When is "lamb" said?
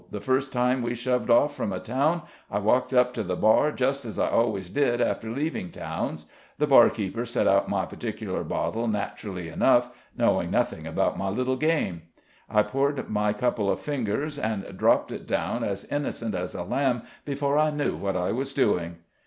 16.63-17.03